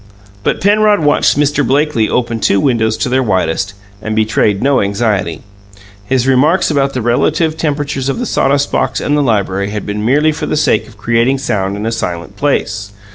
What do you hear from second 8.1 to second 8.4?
the